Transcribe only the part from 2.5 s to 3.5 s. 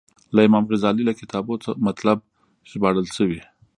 ژباړل شوي.